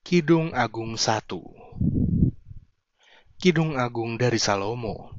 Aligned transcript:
Kidung 0.00 0.56
Agung 0.56 0.96
1 0.96 1.28
Kidung 3.36 3.76
Agung 3.76 4.16
dari 4.16 4.40
Salomo 4.40 5.12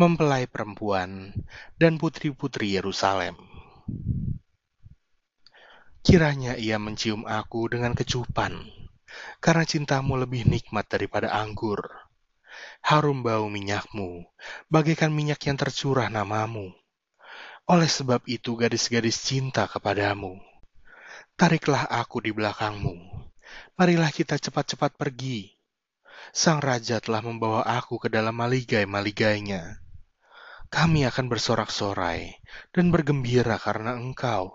Mempelai 0.00 0.48
perempuan 0.48 1.36
dan 1.76 2.00
putri-putri 2.00 2.80
Yerusalem 2.80 3.36
Kiranya 6.00 6.56
ia 6.56 6.80
mencium 6.80 7.28
aku 7.28 7.68
dengan 7.68 7.92
kecupan, 7.92 8.72
karena 9.44 9.68
cintamu 9.68 10.16
lebih 10.16 10.48
nikmat 10.48 10.88
daripada 10.88 11.28
anggur. 11.36 11.84
Harum 12.80 13.20
bau 13.20 13.52
minyakmu, 13.52 14.24
bagaikan 14.72 15.12
minyak 15.12 15.44
yang 15.44 15.60
tercurah 15.60 16.08
namamu. 16.08 16.72
Oleh 17.68 17.86
sebab 17.86 18.24
itu 18.24 18.56
gadis-gadis 18.56 19.20
cinta 19.20 19.68
kepadamu. 19.68 20.49
Tariklah 21.40 21.88
aku 21.88 22.20
di 22.20 22.36
belakangmu. 22.36 23.00
Marilah 23.80 24.12
kita 24.12 24.36
cepat-cepat 24.36 25.00
pergi. 25.00 25.48
Sang 26.36 26.60
Raja 26.60 27.00
telah 27.00 27.24
membawa 27.24 27.64
aku 27.64 27.96
ke 27.96 28.12
dalam 28.12 28.36
maligai-maligainya. 28.36 29.80
Kami 30.68 31.08
akan 31.08 31.32
bersorak-sorai 31.32 32.44
dan 32.76 32.92
bergembira 32.92 33.56
karena 33.56 33.96
engkau. 33.96 34.52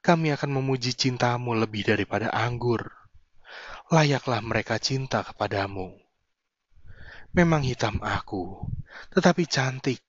Kami 0.00 0.32
akan 0.32 0.56
memuji 0.56 0.96
cintamu 0.96 1.52
lebih 1.52 1.84
daripada 1.92 2.32
anggur. 2.32 2.88
Layaklah 3.92 4.40
mereka 4.40 4.80
cinta 4.80 5.20
kepadamu. 5.20 5.92
Memang 7.36 7.60
hitam 7.60 8.00
aku, 8.00 8.56
tetapi 9.12 9.44
cantik. 9.44 10.00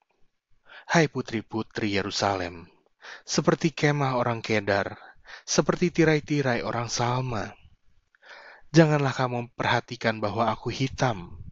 Hai 0.88 1.12
putri-putri 1.12 2.00
Yerusalem, 2.00 2.72
seperti 3.28 3.76
kemah 3.76 4.16
orang 4.16 4.40
Kedar, 4.40 5.11
seperti 5.46 5.92
tirai-tirai 5.92 6.62
orang 6.62 6.88
Salma. 6.88 7.52
Janganlah 8.72 9.12
kamu 9.12 9.52
perhatikan 9.52 10.24
bahwa 10.24 10.48
aku 10.48 10.72
hitam, 10.72 11.44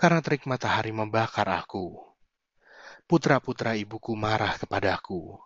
karena 0.00 0.24
terik 0.24 0.48
matahari 0.48 0.88
membakar 0.88 1.44
aku. 1.52 2.00
Putra-putra 3.04 3.76
ibuku 3.76 4.16
marah 4.16 4.56
kepadaku. 4.56 5.36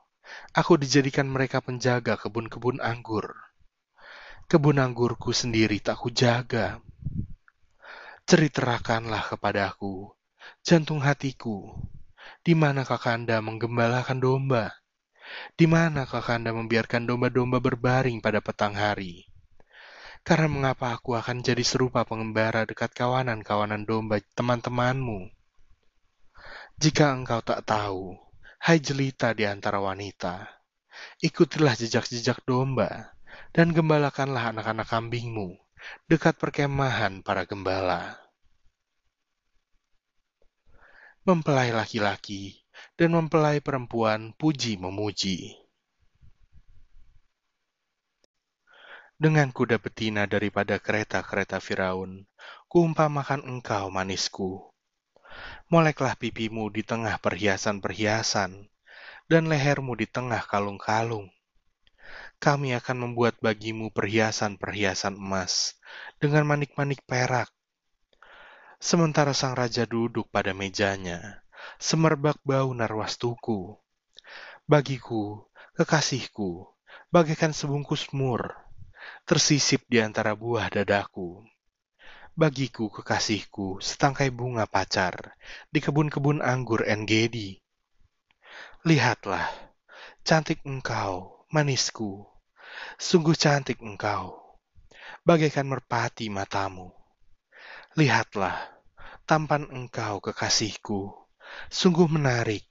Aku 0.55 0.79
dijadikan 0.79 1.27
mereka 1.27 1.59
penjaga 1.59 2.15
kebun-kebun 2.15 2.79
anggur. 2.79 3.35
Kebun 4.47 4.79
anggurku 4.79 5.35
sendiri 5.35 5.83
tak 5.83 5.99
kujaga. 5.99 6.79
Ceritakanlah 8.27 9.27
kepadaku, 9.35 10.15
jantung 10.63 11.03
hatiku, 11.03 11.75
di 12.43 12.55
mana 12.55 12.87
kakanda 12.87 13.43
menggembalakan 13.43 14.19
domba? 14.19 14.75
Di 15.55 15.67
mana 15.71 16.05
kakanda 16.05 16.51
membiarkan 16.51 17.07
domba-domba 17.07 17.59
berbaring 17.63 18.19
pada 18.19 18.39
petang 18.43 18.75
hari? 18.75 19.27
Karena 20.27 20.51
mengapa 20.51 20.91
aku 20.91 21.15
akan 21.15 21.39
jadi 21.39 21.63
serupa 21.63 22.03
pengembara 22.03 22.67
dekat 22.67 22.91
kawanan-kawanan 22.91 23.87
domba 23.87 24.19
teman-temanmu? 24.35 25.31
Jika 26.77 27.15
engkau 27.15 27.41
tak 27.41 27.63
tahu, 27.63 28.19
hai 28.59 28.83
jelita 28.83 29.31
di 29.33 29.47
antara 29.47 29.79
wanita, 29.79 30.51
ikutilah 31.23 31.79
jejak-jejak 31.79 32.43
domba, 32.43 33.15
dan 33.55 33.71
gembalakanlah 33.71 34.51
anak-anak 34.51 34.91
kambingmu 34.91 35.57
dekat 36.11 36.35
perkemahan 36.37 37.23
para 37.23 37.47
gembala. 37.47 38.19
Mempelai 41.23 41.71
laki-laki 41.71 42.66
dan 42.97 43.17
mempelai 43.17 43.61
perempuan 43.61 44.33
puji 44.37 44.81
memuji. 44.81 45.57
Dengan 49.17 49.49
kuda 49.49 49.81
betina 49.81 50.29
daripada 50.29 50.77
kereta-kereta 50.77 51.57
Firaun, 51.57 52.29
kuumpamakan 52.69 53.49
engkau 53.49 53.89
manisku. 53.89 54.61
Moleklah 55.73 56.21
pipimu 56.21 56.69
di 56.69 56.85
tengah 56.85 57.17
perhiasan-perhiasan, 57.25 58.69
dan 59.27 59.43
lehermu 59.49 59.97
di 59.97 60.05
tengah 60.05 60.45
kalung-kalung. 60.45 61.33
Kami 62.37 62.77
akan 62.77 63.09
membuat 63.09 63.41
bagimu 63.41 63.89
perhiasan-perhiasan 63.91 65.17
emas 65.17 65.81
dengan 66.21 66.45
manik-manik 66.45 67.01
perak. 67.09 67.49
Sementara 68.77 69.33
sang 69.33 69.57
raja 69.57 69.89
duduk 69.89 70.29
pada 70.29 70.53
mejanya, 70.53 71.41
semerbak 71.79 72.39
bau 72.47 72.71
narwastuku. 72.73 73.79
Bagiku, 74.67 75.47
kekasihku, 75.79 76.67
bagaikan 77.13 77.55
sebungkus 77.55 78.11
mur, 78.11 78.55
tersisip 79.23 79.87
di 79.87 80.03
antara 80.03 80.35
buah 80.35 80.67
dadaku. 80.73 81.45
Bagiku, 82.37 82.93
kekasihku, 82.93 83.81
setangkai 83.81 84.29
bunga 84.29 84.69
pacar 84.69 85.39
di 85.73 85.81
kebun-kebun 85.81 86.45
anggur 86.45 86.85
Engedi. 86.85 87.57
Lihatlah, 88.85 89.49
cantik 90.23 90.61
engkau, 90.63 91.47
manisku, 91.49 92.29
sungguh 93.01 93.35
cantik 93.35 93.81
engkau, 93.81 94.37
bagaikan 95.25 95.67
merpati 95.67 96.29
matamu. 96.29 96.93
Lihatlah, 97.97 98.55
tampan 99.25 99.67
engkau, 99.73 100.21
kekasihku, 100.21 101.26
sungguh 101.73 102.07
menarik, 102.11 102.65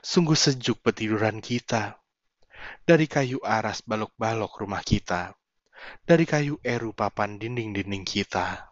sungguh 0.00 0.36
sejuk 0.38 0.80
petiduran 0.80 1.42
kita. 1.42 1.98
Dari 2.84 3.08
kayu 3.08 3.40
aras 3.40 3.80
balok-balok 3.80 4.52
rumah 4.60 4.84
kita, 4.84 5.32
dari 6.04 6.28
kayu 6.28 6.60
eru 6.60 6.92
papan 6.92 7.40
dinding-dinding 7.40 8.04
kita. 8.04 8.69